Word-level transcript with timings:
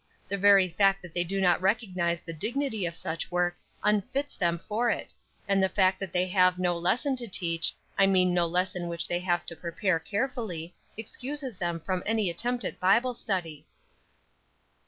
The 0.27 0.35
very 0.39 0.67
fact 0.67 1.03
that 1.03 1.13
they 1.13 1.23
do 1.23 1.39
not 1.39 1.61
recognize 1.61 2.21
the 2.21 2.33
dignity 2.33 2.87
of 2.87 2.95
such 2.95 3.29
work 3.29 3.55
unfits 3.83 4.35
them 4.35 4.57
for 4.57 4.89
it; 4.89 5.13
and 5.47 5.61
the 5.61 5.69
fact 5.69 5.99
that 5.99 6.11
they 6.11 6.25
have 6.25 6.57
no 6.57 6.75
lesson 6.75 7.15
to 7.17 7.27
teach, 7.27 7.75
I 7.99 8.07
mean 8.07 8.33
no 8.33 8.47
lesson 8.47 8.87
which 8.87 9.07
they 9.07 9.19
have 9.19 9.45
to 9.45 9.55
prepare 9.55 9.99
carefully, 9.99 10.73
excuses 10.97 11.57
them 11.59 11.79
from 11.79 12.01
any 12.03 12.31
attempt 12.31 12.65
at 12.65 12.79
Bible 12.79 13.13
study." 13.13 13.67